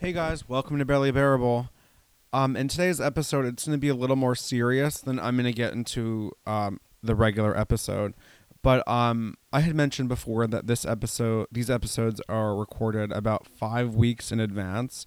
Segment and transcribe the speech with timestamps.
[0.00, 1.70] Hey guys, welcome to Barely Bearable.
[2.32, 5.46] Um, in today's episode, it's going to be a little more serious than I'm going
[5.46, 8.14] to get into um, the regular episode.
[8.62, 13.96] But um, I had mentioned before that this episode, these episodes are recorded about five
[13.96, 15.04] weeks in advance,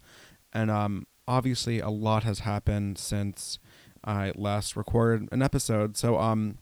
[0.52, 3.60] and um, obviously a lot has happened since
[4.04, 5.96] I last recorded an episode.
[5.96, 6.58] So um,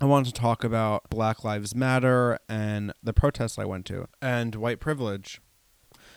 [0.00, 4.54] I wanted to talk about Black Lives Matter and the protests I went to, and
[4.54, 5.42] white privilege.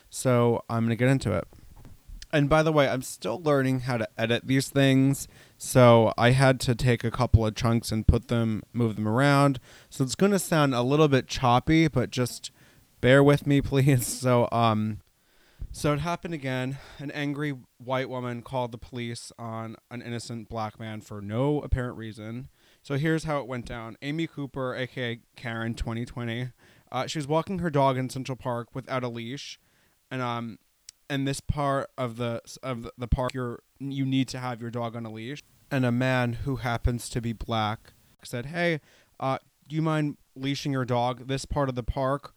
[0.09, 1.47] So I'm going to get into it.
[2.31, 5.27] And by the way, I'm still learning how to edit these things.
[5.57, 9.59] So I had to take a couple of chunks and put them, move them around.
[9.89, 12.51] So it's going to sound a little bit choppy, but just
[13.01, 14.05] bear with me, please.
[14.05, 14.99] So, um,
[15.71, 16.77] so it happened again.
[16.99, 21.97] An angry white woman called the police on an innocent black man for no apparent
[21.97, 22.49] reason.
[22.81, 23.97] So here's how it went down.
[24.01, 26.49] Amy Cooper, aka Karen, 2020.
[26.91, 29.59] Uh, she was walking her dog in Central Park without a leash,
[30.11, 30.59] and um,
[31.09, 34.95] and this part of the of the park you're you need to have your dog
[34.95, 35.43] on a leash.
[35.71, 37.93] And a man who happens to be black
[38.23, 38.81] said hey
[39.19, 41.27] uh, do you mind leashing your dog?
[41.27, 42.33] This part of the park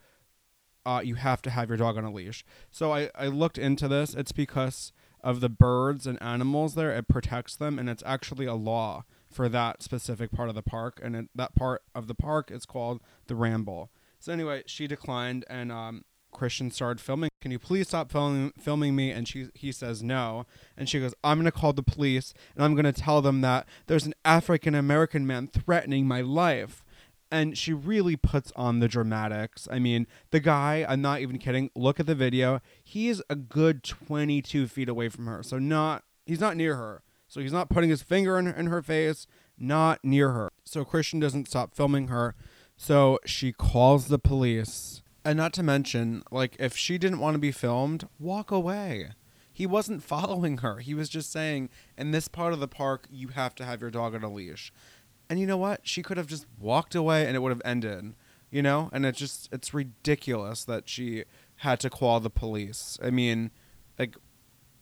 [0.85, 2.45] uh, you have to have your dog on a leash.
[2.71, 4.15] So I, I looked into this.
[4.15, 4.93] It's because
[5.23, 6.91] of the birds and animals there.
[6.91, 11.01] It protects them and it's actually a law for that specific part of the park.
[11.03, 13.91] And it, that part of the park is called the ramble.
[14.19, 17.31] So anyway she declined and um, Christian started filming.
[17.41, 19.11] Can you please stop filming filming me?
[19.11, 20.47] And she he says no.
[20.77, 24.07] And she goes, I'm gonna call the police and I'm gonna tell them that there's
[24.07, 26.85] an African American man threatening my life.
[27.31, 29.67] And she really puts on the dramatics.
[29.71, 32.61] I mean, the guy, I'm not even kidding, look at the video.
[32.85, 35.43] He is a good 22 feet away from her.
[35.43, 37.03] So not he's not near her.
[37.29, 39.27] So he's not putting his finger in, in her face,
[39.59, 40.51] not near her.
[40.65, 42.35] So Christian doesn't stop filming her.
[42.77, 47.39] So she calls the police and not to mention, like, if she didn't want to
[47.39, 49.11] be filmed, walk away.
[49.53, 50.79] He wasn't following her.
[50.79, 53.91] He was just saying, in this part of the park, you have to have your
[53.91, 54.73] dog on a leash.
[55.29, 55.81] And you know what?
[55.87, 58.15] She could have just walked away and it would have ended.
[58.51, 58.91] You know?
[58.93, 61.25] And it's just, it's ridiculous that she
[61.57, 62.99] had to call the police.
[63.03, 63.51] I mean,
[63.99, 64.17] like,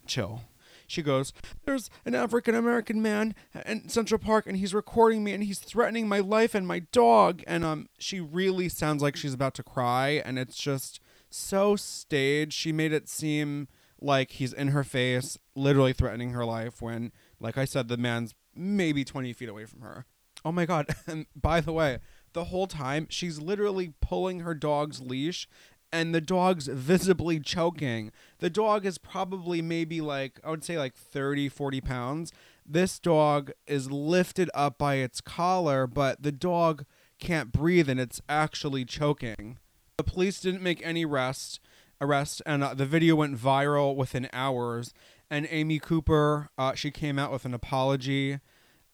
[0.07, 0.43] chill.
[0.91, 1.33] She goes,
[1.65, 3.35] There's an African American man
[3.67, 7.43] in Central Park and he's recording me and he's threatening my life and my dog.
[7.47, 10.23] And um, she really sounds like she's about to cry.
[10.25, 12.53] And it's just so staged.
[12.53, 13.69] She made it seem
[14.01, 18.35] like he's in her face, literally threatening her life when, like I said, the man's
[18.55, 20.07] maybe 20 feet away from her.
[20.45, 20.87] Oh my God.
[21.07, 21.99] And by the way,
[22.33, 25.49] the whole time she's literally pulling her dog's leash
[25.93, 28.13] and the dog's visibly choking.
[28.39, 32.33] The dog is probably maybe like, I would say like 30, 40 pounds.
[32.65, 36.85] This dog is lifted up by its collar, but the dog
[37.19, 39.59] can't breathe and it's actually choking.
[39.97, 41.61] The police didn't make any arrest,
[42.01, 44.95] arrest and uh, the video went viral within hours.
[45.29, 48.39] And Amy Cooper, uh, she came out with an apology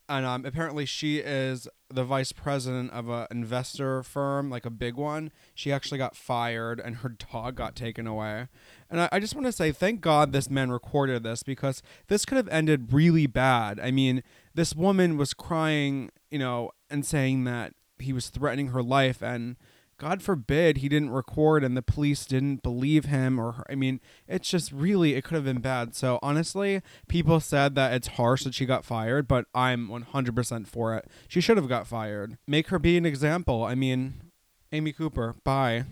[0.09, 4.95] and um, apparently she is the vice president of an investor firm, like a big
[4.95, 5.31] one.
[5.55, 8.49] She actually got fired, and her dog got taken away.
[8.91, 12.25] And I, I just want to say, thank God this man recorded this because this
[12.25, 13.79] could have ended really bad.
[13.81, 14.23] I mean,
[14.55, 19.57] this woman was crying, you know, and saying that he was threatening her life, and
[19.99, 23.65] God forbid he didn't record and the police didn't believe him or her.
[23.71, 25.95] I mean, it's just really it could have been bad.
[25.95, 30.95] So honestly, people said that it's harsh that she got fired, but I'm 100% for
[30.95, 31.09] it.
[31.29, 32.37] She should have got fired.
[32.47, 33.65] Make her be an example.
[33.65, 34.33] I mean,
[34.71, 35.85] Amy Cooper, bye.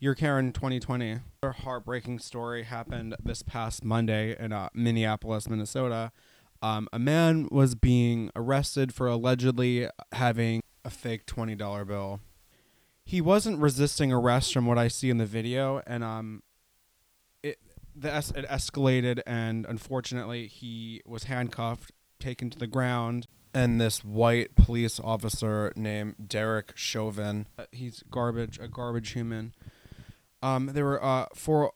[0.00, 1.20] You're Karen 2020.
[1.44, 6.10] A heartbreaking story happened this past Monday in uh, Minneapolis, Minnesota.
[6.60, 12.20] Um, a man was being arrested for allegedly having a fake $20 bill
[13.04, 16.42] he wasn't resisting arrest from what I see in the video, and um,
[17.42, 17.58] it
[17.94, 24.04] the es- it escalated, and unfortunately, he was handcuffed, taken to the ground, and this
[24.04, 29.54] white police officer named Derek Chauvin, uh, he's garbage, a garbage human.
[30.42, 31.72] Um, there were uh four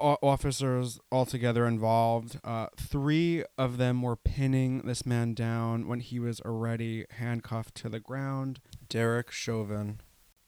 [0.00, 2.38] officers altogether involved.
[2.42, 7.88] Uh, three of them were pinning this man down when he was already handcuffed to
[7.88, 8.60] the ground.
[8.88, 10.00] Derek Chauvin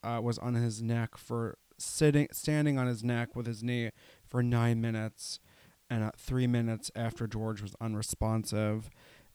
[0.07, 3.91] uh, was on his neck for sitting, standing on his neck with his knee
[4.27, 5.41] for nine minutes,
[5.91, 8.89] and uh, three minutes after George was unresponsive,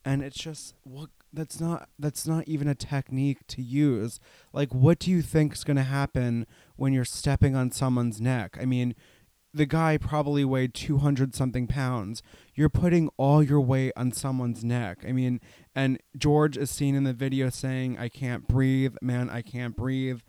[0.06, 4.20] and it's just what that's not that's not even a technique to use.
[4.54, 6.46] Like, what do you think is going to happen
[6.76, 8.58] when you're stepping on someone's neck?
[8.60, 8.96] I mean,
[9.54, 12.22] the guy probably weighed 200 something pounds.
[12.56, 15.04] You're putting all your weight on someone's neck.
[15.08, 15.42] I mean,
[15.76, 20.22] and George is seen in the video saying, I can't breathe, man, I can't breathe.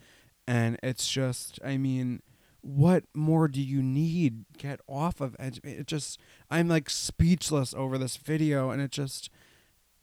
[0.53, 2.21] And it's just, I mean,
[2.61, 4.45] what more do you need?
[4.59, 5.63] Get off of Edge.
[5.65, 6.21] It just,
[6.51, 9.31] I'm like speechless over this video, and it just,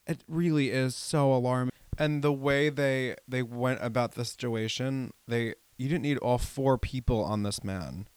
[0.07, 1.71] it really is so alarming.
[1.99, 6.79] And the way they they went about the situation, they you didn't need all four
[6.79, 8.07] people on this man.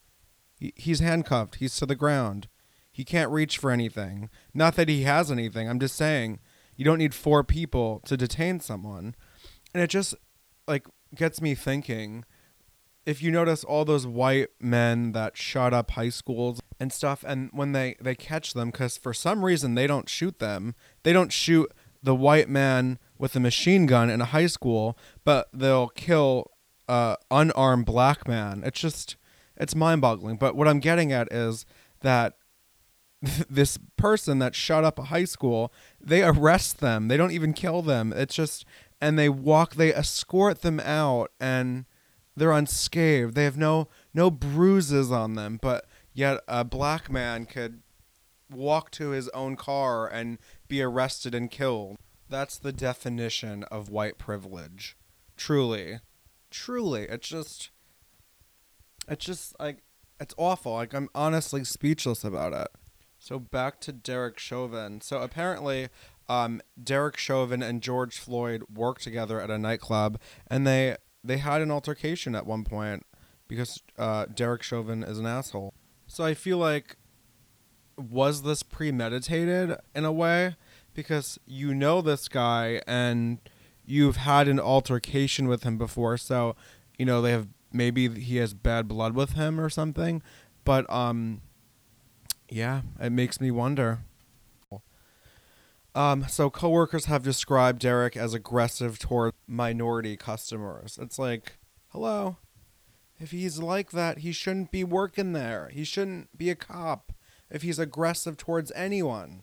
[0.59, 1.57] He, he's handcuffed.
[1.57, 2.49] He's to the ground.
[2.91, 4.31] He can't reach for anything.
[4.55, 5.69] Not that he has anything.
[5.69, 6.41] I'm just saying
[6.77, 9.17] you don't need four people to detain someone.
[9.75, 10.15] And it just
[10.67, 12.25] like gets me thinking
[13.05, 17.51] if you notice all those white men that shot up high schools and stuff and
[17.53, 20.75] when they they catch them cuz for some reason they don't shoot them.
[21.03, 21.73] They don't shoot
[22.03, 26.51] the white man with a machine gun in a high school, but they'll kill
[26.89, 28.63] a unarmed black man.
[28.65, 29.17] It's just
[29.57, 30.37] it's mind-boggling.
[30.37, 31.67] But what I'm getting at is
[32.01, 32.35] that
[33.51, 37.09] this person that shot up a high school, they arrest them.
[37.09, 38.13] They don't even kill them.
[38.13, 38.65] It's just
[39.03, 41.85] and they walk they escort them out and
[42.37, 43.35] they're unscathed.
[43.35, 47.83] They have no no bruises on them, but yet a black man could
[48.49, 50.39] walk to his own car and
[50.69, 51.97] be arrested and killed.
[52.31, 54.97] That's the definition of white privilege.
[55.37, 55.99] Truly.
[56.51, 57.03] Truly.
[57.03, 57.71] It's just
[59.09, 59.79] it's just like
[60.21, 60.75] it's awful.
[60.75, 62.69] Like I'm honestly speechless about it.
[63.19, 65.01] So back to Derek Chauvin.
[65.01, 65.89] So apparently,
[66.33, 71.61] um, Derek Chauvin and George Floyd worked together at a nightclub, and they they had
[71.61, 73.05] an altercation at one point
[73.49, 75.75] because uh, Derek Chauvin is an asshole.
[76.07, 76.97] So I feel like
[77.99, 80.57] was this premeditated in a way
[80.95, 83.39] because you know this guy and
[83.85, 86.57] you've had an altercation with him before, so
[86.99, 90.23] you know they have maybe he has bad blood with him or something,
[90.65, 91.43] but um
[92.49, 94.01] yeah, it makes me wonder.
[95.95, 100.99] Um, so coworkers have described Derek as aggressive toward minority customers.
[101.01, 101.59] It's like,
[101.89, 102.39] hello.
[103.21, 105.71] If he's like that, he shouldn't be working there.
[105.73, 107.13] He shouldn't be a cop.
[107.51, 109.43] If he's aggressive towards anyone,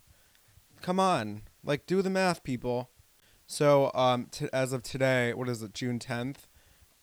[0.81, 2.89] come on, like do the math, people.
[3.45, 6.47] So, um, t- as of today, what is it, June tenth?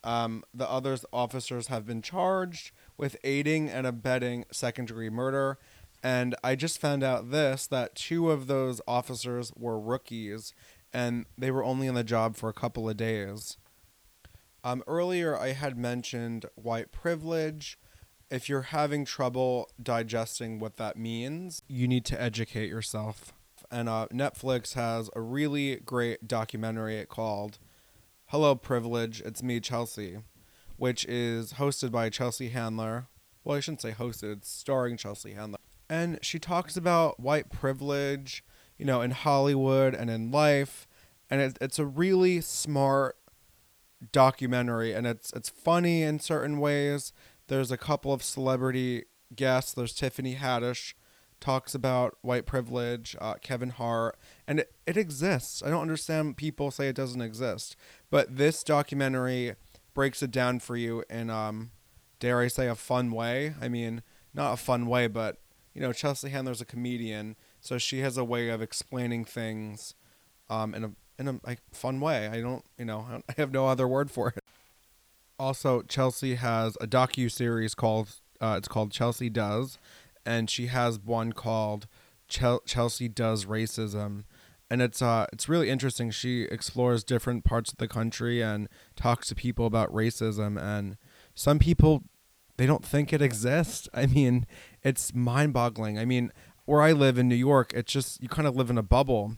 [0.05, 5.59] Um, the other officers have been charged with aiding and abetting second degree murder
[6.03, 10.53] and I just found out this that two of those officers were rookies
[10.93, 13.57] and they were only on the job for a couple of days.
[14.65, 17.79] Um, earlier, I had mentioned white privilege.
[18.31, 23.33] If you're having trouble digesting what that means, you need to educate yourself.
[23.71, 27.59] And uh, Netflix has a really great documentary called
[28.27, 30.19] Hello Privilege, It's Me, Chelsea,
[30.77, 33.07] which is hosted by Chelsea Handler.
[33.45, 35.56] Well, I shouldn't say hosted, starring Chelsea Handler
[35.89, 38.45] and she talks about white privilege,
[38.79, 40.87] you know, in Hollywood and in life,
[41.31, 43.17] and it, it's a really smart
[44.13, 47.13] documentary, and it's it's funny in certain ways.
[47.49, 49.05] There's a couple of celebrity
[49.35, 49.73] guests.
[49.73, 50.95] There's Tiffany Haddish
[51.41, 55.63] talks about white privilege, uh, Kevin Hart, and it, it exists.
[55.63, 57.77] I don't understand people say it doesn't exist,
[58.11, 59.55] but this documentary
[59.95, 61.71] breaks it down for you in um,
[62.21, 63.55] dare I say a fun way.
[63.61, 64.03] I mean,
[64.35, 65.39] not a fun way, but
[65.77, 69.95] you know, Chelsea Handler's a comedian, so she has a way of explaining things
[70.49, 72.29] um, in a in a like, fun way.
[72.29, 74.43] I don't, you know, I have no other word for it.
[75.39, 78.09] Also, Chelsea has a docu series called
[78.41, 79.79] uh, it's called Chelsea Does,
[80.25, 81.87] and she has one called
[82.27, 84.25] Chel- Chelsea Does Racism,
[84.71, 86.11] and it's uh it's really interesting.
[86.11, 90.97] She explores different parts of the country and talks to people about racism, and
[91.35, 92.05] some people
[92.57, 93.89] they don't think it exists.
[93.93, 94.47] I mean,
[94.83, 95.99] it's mind-boggling.
[95.99, 96.33] I mean,
[96.65, 99.37] where I live in New York, it's just you kind of live in a bubble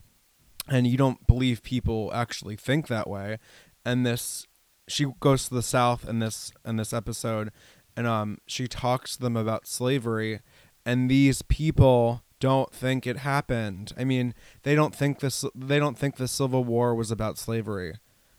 [0.68, 3.38] and you don't believe people actually think that way.
[3.84, 4.46] And this
[4.88, 7.52] she goes to the south in this in this episode
[7.94, 10.40] and um she talks to them about slavery
[10.86, 13.92] and these people don't think it happened.
[13.98, 14.32] I mean,
[14.62, 17.94] they don't think this they don't think the Civil War was about slavery.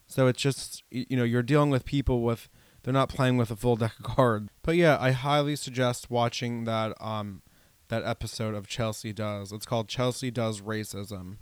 [0.08, 2.50] So it's just you know, you're dealing with people with
[2.84, 4.50] they're not playing with a full deck of cards.
[4.62, 7.42] But yeah, I highly suggest watching that um
[7.90, 9.52] that episode of Chelsea Does.
[9.52, 11.38] It's called Chelsea Does Racism.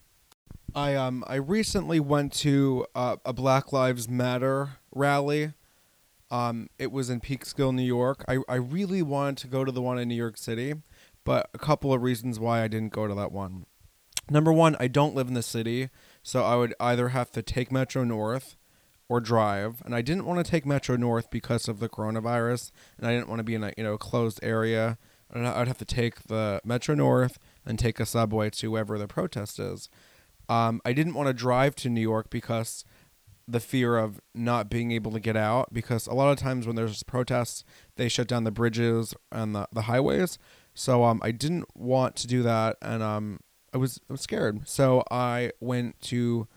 [0.73, 5.53] I um I recently went to uh, a Black Lives Matter rally.
[6.29, 8.25] Um, it was in Peekskill, New York.
[8.27, 10.75] I I really wanted to go to the one in New York City,
[11.23, 13.65] but a couple of reasons why I didn't go to that one.
[14.29, 15.89] Number one, I don't live in the city,
[16.21, 18.57] so I would either have to take Metro North
[19.09, 19.81] or drive.
[19.85, 23.29] And I didn't want to take Metro North because of the coronavirus, and I didn't
[23.29, 24.97] want to be in a you know closed area.
[25.29, 29.07] And I'd have to take the Metro North and take a subway to wherever the
[29.07, 29.89] protest is.
[30.47, 32.85] Um, I didn't want to drive to New York because
[33.47, 36.75] the fear of not being able to get out because a lot of times when
[36.75, 37.63] there's protests,
[37.95, 40.37] they shut down the bridges and the, the highways.
[40.73, 43.39] So um, I didn't want to do that, and um,
[43.73, 44.67] I was I was scared.
[44.67, 46.47] So I went to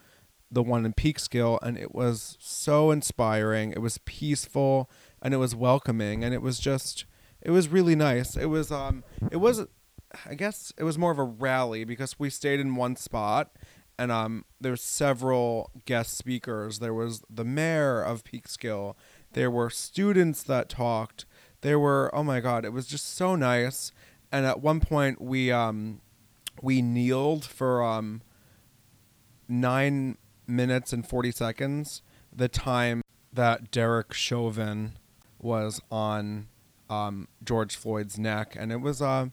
[0.50, 3.72] the one in Peekskill, and it was so inspiring.
[3.72, 4.90] It was peaceful
[5.22, 7.04] and it was welcoming, and it was just
[7.42, 8.36] it was really nice.
[8.36, 9.66] It was um it was
[10.26, 13.52] I guess it was more of a rally because we stayed in one spot
[13.98, 16.78] and um there's several guest speakers.
[16.78, 18.94] There was the mayor of Peekskill.
[19.32, 21.26] There were students that talked.
[21.60, 23.92] There were oh my god, it was just so nice.
[24.32, 26.00] And at one point we um
[26.62, 28.22] we kneeled for um
[29.48, 30.16] 9
[30.50, 32.02] minutes and 40 seconds,
[32.34, 33.02] the time
[33.32, 34.92] that Derek Chauvin
[35.38, 36.48] was on
[36.88, 39.32] um, George Floyd's neck and it was um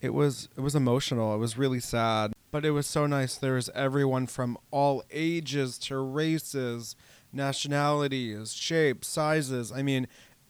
[0.00, 1.34] it was it was emotional.
[1.34, 3.34] It was really sad but it was so nice.
[3.34, 6.94] There was everyone from all ages to races,
[7.32, 9.72] nationalities, shapes, sizes.
[9.72, 10.06] I mean,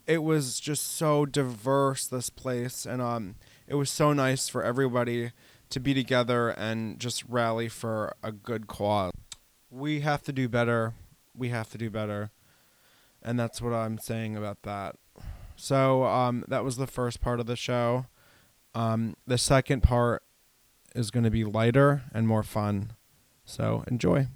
[0.07, 5.33] it was just so diverse this place, and um, it was so nice for everybody
[5.71, 9.13] to be together and just rally for a good cause.
[9.75, 10.95] We have to do better.
[11.37, 12.31] We have to do better,
[13.21, 14.95] and that's what I'm saying about that.
[15.57, 18.07] So um, that was the first part of the show.
[18.73, 20.23] Um, the second part
[20.95, 22.93] is going to be lighter and more fun.
[23.45, 24.29] So enjoy.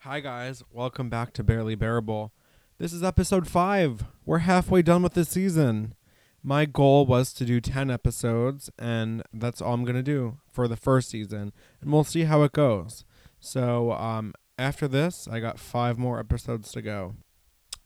[0.00, 0.64] Hi, guys.
[0.72, 2.32] Welcome back to Barely Bearable.
[2.78, 4.06] This is episode five.
[4.26, 5.94] We're halfway done with the season.
[6.42, 10.66] My goal was to do 10 episodes, and that's all I'm going to do for
[10.66, 11.52] the first season.
[11.80, 13.04] And we'll see how it goes.
[13.44, 17.16] So, um, after this, I got five more episodes to go.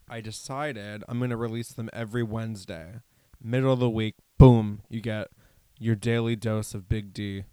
[0.06, 3.00] I decided I'm going to release them every Wednesday.
[3.42, 5.28] Middle of the week, boom, you get
[5.78, 7.44] your daily dose of Big D.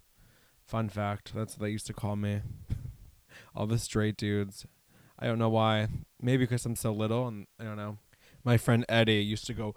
[0.66, 2.42] Fun fact, that's what they used to call me.
[3.56, 4.66] All the straight dudes.
[5.18, 5.88] I don't know why.
[6.20, 7.96] Maybe because I'm so little and I don't know.
[8.44, 9.74] My friend Eddie used to go,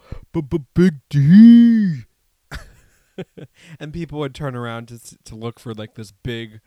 [0.73, 2.03] "Big D."
[3.79, 6.59] and people would turn around to to look for like this big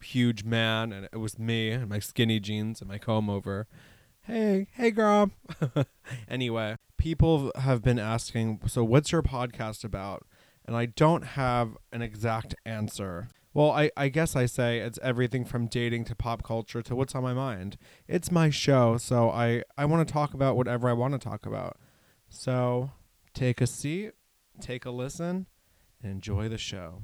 [0.00, 3.66] huge man and it was me and my skinny jeans and my comb over.
[4.22, 5.30] Hey, hey girl.
[6.28, 10.26] anyway, people have been asking, "So what's your podcast about?"
[10.66, 13.28] And I don't have an exact answer.
[13.54, 17.14] Well, I, I guess I say it's everything from dating to pop culture to what's
[17.14, 17.78] on my mind.
[18.06, 21.46] It's my show, so I, I want to talk about whatever I want to talk
[21.46, 21.78] about.
[22.28, 22.90] So
[23.32, 24.12] take a seat,
[24.60, 25.46] take a listen,
[26.02, 27.02] and enjoy the show.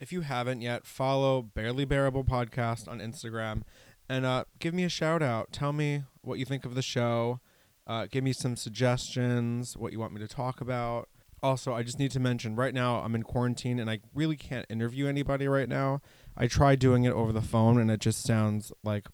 [0.00, 3.62] If you haven't yet, follow Barely Bearable Podcast on Instagram
[4.08, 5.52] and uh, give me a shout out.
[5.52, 7.40] Tell me what you think of the show.
[7.86, 11.08] Uh, give me some suggestions, what you want me to talk about
[11.42, 14.66] also, I just need to mention right now I'm in quarantine and I really can't
[14.68, 16.00] interview anybody right now.
[16.36, 19.06] I tried doing it over the phone and it just sounds like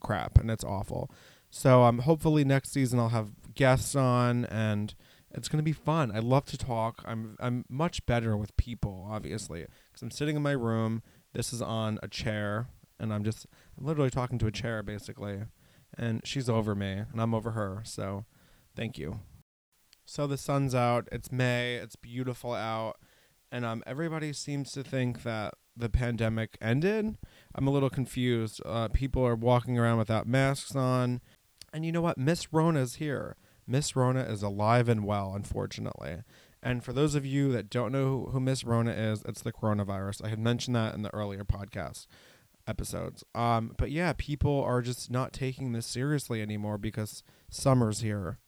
[0.00, 1.10] crap and it's awful.
[1.50, 4.94] So um, hopefully next season I'll have guests on and
[5.30, 6.12] it's gonna be fun.
[6.14, 7.02] I love to talk.
[7.06, 11.02] I'm I'm much better with people, obviously, because I'm sitting in my room.
[11.32, 12.66] This is on a chair,
[12.98, 13.46] and I'm just
[13.78, 15.42] I'm literally talking to a chair basically,
[15.96, 17.82] and she's over me and I'm over her.
[17.84, 18.24] So,
[18.76, 19.20] thank you.
[20.04, 21.08] So the sun's out.
[21.12, 21.76] It's May.
[21.76, 22.96] It's beautiful out,
[23.50, 27.16] and um, everybody seems to think that the pandemic ended.
[27.54, 28.60] I'm a little confused.
[28.66, 31.20] Uh, people are walking around without masks on,
[31.72, 32.18] and you know what?
[32.18, 33.36] Miss Rona's here.
[33.66, 36.18] Miss Rona is alive and well, unfortunately.
[36.64, 40.24] And for those of you that don't know who Miss Rona is, it's the coronavirus.
[40.24, 42.06] I had mentioned that in the earlier podcast
[42.66, 43.22] episodes.
[43.34, 48.38] Um, but yeah, people are just not taking this seriously anymore because summer's here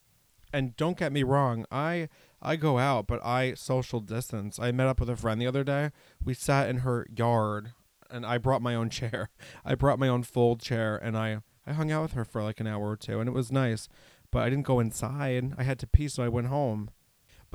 [0.53, 2.09] and don't get me wrong, I
[2.41, 4.59] I go out, but I social distance.
[4.59, 5.91] I met up with a friend the other day.
[6.25, 7.73] We sat in her yard,
[8.11, 9.31] and I brought my own chair.
[9.65, 12.61] I brought my own fold chair, and I I hung out with her for like
[12.61, 13.89] an hour or two, and it was nice.
[14.31, 15.55] But I didn't go inside.
[15.57, 16.91] I had to pee, so I went home.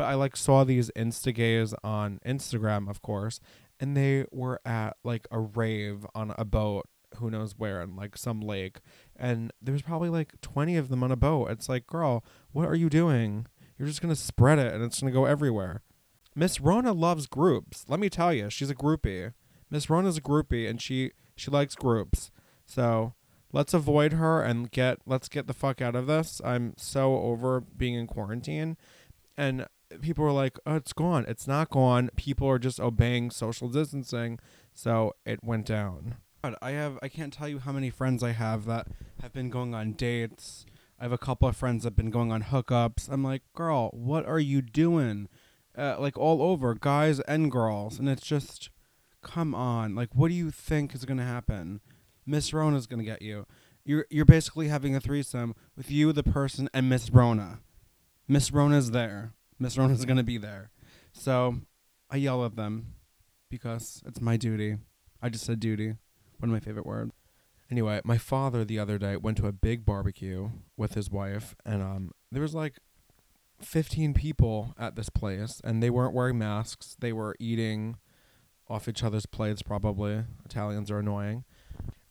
[0.02, 3.40] But I like saw these insta on Instagram, of course,
[3.80, 8.18] and they were at like a rave on a boat who knows where in like
[8.18, 8.80] some lake
[9.16, 11.52] and there was probably like 20 of them on a boat.
[11.52, 13.46] It's like girl what are you doing?
[13.78, 15.84] You're just to spread it and it's to go everywhere.
[16.36, 17.86] Miss rona loves groups.
[17.88, 19.34] Let me tell you she's a groupie.
[19.70, 22.32] Miss rona's a groupie and she she likes groups.
[22.66, 23.14] So
[23.54, 26.42] let's avoid her and get let's get the fuck out of this.
[26.44, 28.78] I'm so over being in quarantine.
[29.38, 29.68] And
[30.02, 34.40] people were like oh it's gone it's not gone people are just obeying social distancing
[34.74, 38.32] so it went down God, I have I can't tell you how many friends I
[38.32, 38.88] have that
[39.22, 40.66] have been going on dates.
[41.00, 43.08] I have a couple of friends that have been going on hookups.
[43.12, 45.30] I'm like, girl, what are you doing?
[45.78, 48.70] Uh, like all over, guys and girls, and it's just,
[49.22, 49.96] come on.
[49.96, 51.80] Like, what do you think is gonna happen?
[52.26, 53.46] Miss Rona's gonna get you,
[53.86, 57.60] You're you're basically having a threesome with you, the person, and Miss Rona.
[58.28, 59.34] Miss Rona's there.
[59.62, 60.72] Miss Rona's gonna be there.
[61.14, 61.60] So
[62.10, 62.96] I yell at them
[63.50, 64.78] because it's my duty.
[65.22, 65.96] I just said duty.
[66.40, 67.12] One of my favorite words.
[67.70, 71.84] Anyway, my father the other day went to a big barbecue with his wife, and
[71.84, 72.80] um, there was like
[73.62, 76.98] 15 people at this place, and they weren't wearing masks.
[77.00, 77.98] They were eating
[78.68, 80.24] off each other's plates, probably.
[80.44, 81.44] Italians are annoying.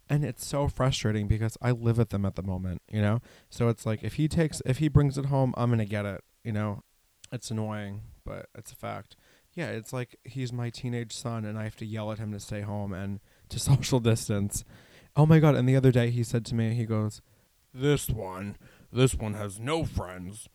[0.09, 3.21] And it's so frustrating because I live with them at the moment, you know?
[3.49, 6.07] So it's like if he takes, if he brings it home, I'm going to get
[6.07, 6.83] it, you know?
[7.33, 9.17] It's annoying, but it's a fact.
[9.55, 12.41] Yeah, it's like he's my teenage son, and I have to yell at him to
[12.41, 14.65] stay home and to social distance.
[15.17, 15.55] Oh my God.
[15.55, 17.21] And the other day he said to me, he goes,
[17.75, 18.57] This one,
[18.93, 20.49] this one has no friends.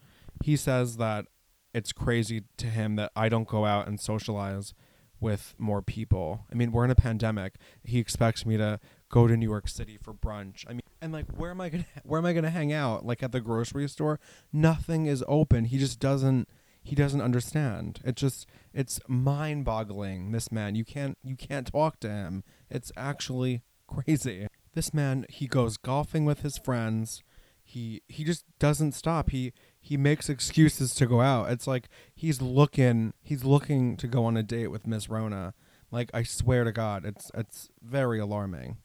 [0.44, 1.26] He says that
[1.74, 4.74] it's crazy to him that I don't go out and socialize
[5.20, 6.46] with more people.
[6.52, 7.56] I mean, we're in a pandemic.
[7.84, 8.80] He expects me to
[9.10, 10.66] go to New York City for brunch.
[10.68, 12.72] I mean, and like where am I going to where am I going to hang
[12.72, 13.06] out?
[13.06, 14.20] Like at the grocery store?
[14.54, 15.66] Nothing is open.
[15.66, 16.48] He just doesn't
[16.86, 18.00] he doesn't understand.
[18.06, 20.32] It just it's mind-boggling.
[20.32, 22.44] This man, you can't you can't talk to him.
[22.70, 24.48] It's actually crazy.
[24.76, 27.24] This man, he goes golfing with his friends.
[27.64, 29.32] He he just doesn't stop.
[29.32, 29.52] He
[29.82, 31.50] he makes excuses to go out.
[31.50, 35.56] It's like he's looking he's looking to go on a date with Miss Rona.
[35.90, 38.78] Like I swear to God, it's it's very alarming.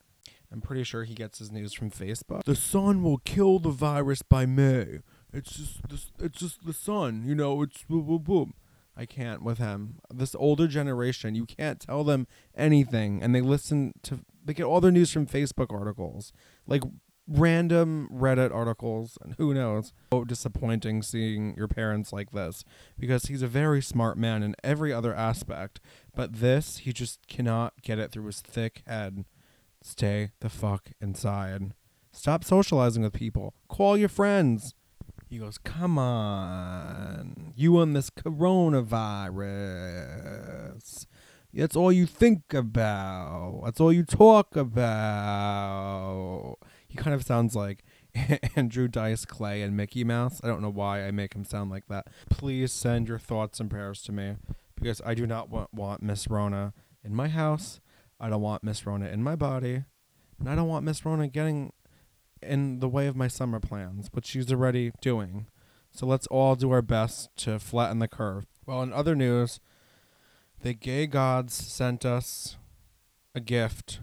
[0.51, 2.45] I'm pretty sure he gets his news from Facebook.
[2.45, 5.01] The sun will kill the virus by May.
[5.33, 7.63] It's just this, it's just the sun, you know.
[7.63, 8.55] It's boom boom boom.
[8.97, 10.01] I can't with him.
[10.13, 14.81] This older generation, you can't tell them anything, and they listen to they get all
[14.81, 16.33] their news from Facebook articles,
[16.67, 16.83] like
[17.27, 19.93] random Reddit articles, and who knows.
[20.13, 22.65] So disappointing seeing your parents like this
[22.99, 25.81] because he's a very smart man in every other aspect,
[26.15, 29.25] but this he just cannot get it through his thick head.
[29.83, 31.75] Stay the fuck inside.
[32.13, 33.55] Stop socializing with people.
[33.69, 34.75] Call your friends.
[35.31, 37.53] He goes, Come on.
[37.55, 41.07] You and this coronavirus.
[41.55, 43.63] That's all you think about.
[43.65, 46.57] That's all you talk about.
[46.89, 47.85] He kind of sounds like
[48.57, 50.41] Andrew Dice Clay and Mickey Mouse.
[50.43, 52.09] I don't know why I make him sound like that.
[52.29, 54.35] Please send your thoughts and prayers to me
[54.75, 56.73] because I do not want, want Miss Rona
[57.05, 57.79] in my house.
[58.19, 59.85] I don't want Miss Rona in my body.
[60.41, 61.73] And I don't want Miss Rona getting
[62.43, 65.47] in the way of my summer plans, which she's already doing.
[65.91, 68.47] So let's all do our best to flatten the curve.
[68.67, 69.61] Well, in other news,
[70.63, 72.57] the gay gods sent us
[73.35, 74.01] a gift,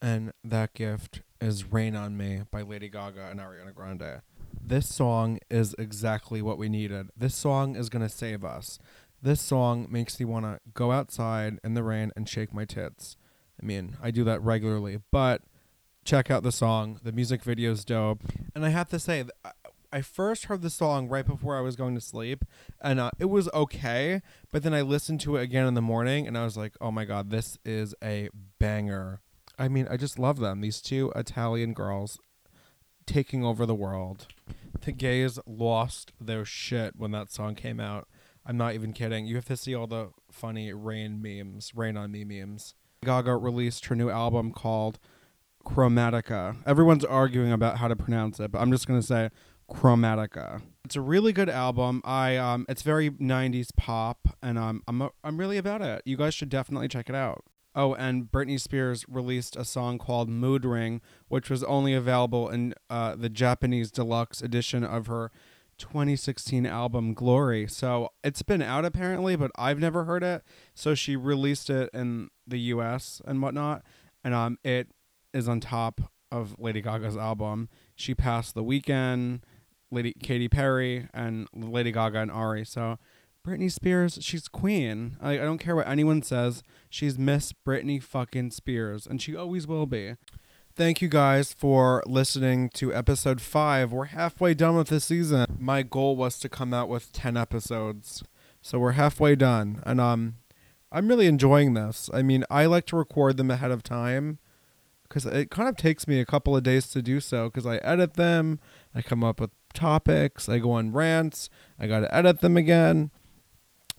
[0.00, 4.22] and that gift is Rain on Me by Lady Gaga and Ariana Grande.
[4.66, 7.08] This song is exactly what we needed.
[7.16, 8.78] This song is going to save us.
[9.20, 13.16] This song makes me want to go outside in the rain and shake my tits.
[13.60, 15.42] I mean, I do that regularly, but
[16.04, 17.00] check out the song.
[17.02, 18.22] The music video is dope.
[18.54, 19.24] And I have to say,
[19.94, 22.44] I first heard the song right before I was going to sleep,
[22.80, 24.22] and uh, it was okay.
[24.50, 26.90] But then I listened to it again in the morning, and I was like, "Oh
[26.90, 29.20] my god, this is a banger!"
[29.56, 30.62] I mean, I just love them.
[30.62, 32.18] These two Italian girls
[33.06, 34.26] taking over the world.
[34.80, 38.08] The gays lost their shit when that song came out.
[38.44, 39.26] I'm not even kidding.
[39.26, 42.74] You have to see all the funny rain memes, rain on me memes.
[43.04, 44.98] Gaga released her new album called
[45.64, 46.56] Chromatica.
[46.66, 49.30] Everyone's arguing about how to pronounce it, but I'm just gonna say
[49.70, 50.62] Chromatica.
[50.84, 52.02] It's a really good album.
[52.04, 56.02] I um, it's very '90s pop, and um, I'm I'm really about it.
[56.04, 57.44] You guys should definitely check it out.
[57.76, 62.74] Oh, and Britney Spears released a song called Mood Ring, which was only available in
[62.88, 65.32] uh, the Japanese deluxe edition of her
[65.78, 67.66] 2016 album Glory.
[67.66, 70.42] So it's been out apparently, but I've never heard it.
[70.74, 73.82] So she released it in the US and whatnot.
[74.22, 74.88] And um, it
[75.34, 76.00] is on top
[76.32, 77.68] of Lady Gaga's album.
[77.94, 79.40] She passed the Weeknd,
[79.90, 82.64] Lady Katy Perry, and Lady Gaga and Ari.
[82.64, 82.98] So
[83.46, 85.16] Britney Spears, she's queen.
[85.20, 86.62] I, I don't care what anyone says.
[86.88, 90.14] She's Miss Britney fucking Spears, and she always will be.
[90.76, 93.92] Thank you guys for listening to episode five.
[93.92, 95.46] We're halfway done with this season.
[95.58, 98.24] My goal was to come out with ten episodes,
[98.60, 100.36] so we're halfway done, and um,
[100.90, 102.10] I'm really enjoying this.
[102.12, 104.38] I mean, I like to record them ahead of time
[105.08, 107.76] because it kind of takes me a couple of days to do so because I
[107.78, 108.58] edit them,
[108.94, 113.10] I come up with topics, I go on rants, I got to edit them again.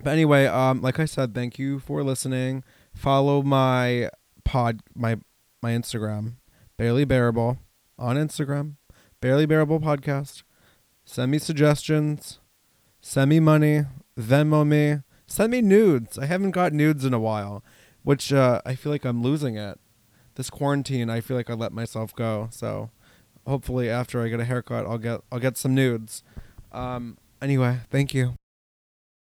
[0.04, 2.64] But anyway, um, like I said, thank you for listening.
[2.94, 4.10] Follow my
[4.44, 5.18] pod, my
[5.62, 6.34] my Instagram,
[6.78, 7.60] barely bearable,
[7.98, 8.76] on Instagram,
[9.22, 10.44] barely bearable podcast.
[11.06, 12.40] Send me suggestions,
[13.00, 13.86] send me money,
[14.20, 16.18] Venmo me, send me nudes.
[16.18, 17.64] I haven't got nudes in a while,
[18.04, 19.80] which uh, I feel like I'm losing it
[20.36, 22.50] this quarantine, I feel like I let myself go.
[22.52, 22.92] So
[23.48, 26.24] hopefully, after I get a haircut, I'll get I'll get some nudes.
[26.72, 28.36] Um, anyway, thank you.